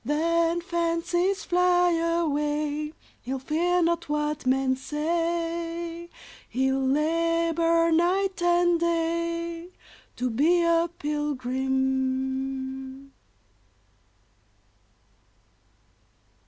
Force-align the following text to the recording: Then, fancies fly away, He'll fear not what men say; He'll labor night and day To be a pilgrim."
Then, 0.03 0.61
fancies 0.61 1.43
fly 1.43 1.91
away, 1.91 2.93
He'll 3.21 3.37
fear 3.37 3.83
not 3.83 4.09
what 4.09 4.47
men 4.47 4.75
say; 4.75 6.09
He'll 6.49 6.79
labor 6.87 7.91
night 7.91 8.41
and 8.41 8.79
day 8.79 9.67
To 10.15 10.31
be 10.31 10.63
a 10.63 10.89
pilgrim." 10.97 13.11